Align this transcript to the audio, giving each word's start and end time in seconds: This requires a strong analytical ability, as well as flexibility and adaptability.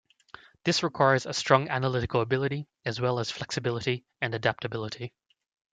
This 0.63 0.81
requires 0.81 1.27
a 1.27 1.33
strong 1.33 1.69
analytical 1.69 2.21
ability, 2.21 2.67
as 2.85 2.99
well 2.99 3.19
as 3.19 3.29
flexibility 3.29 4.03
and 4.19 4.33
adaptability. 4.33 5.13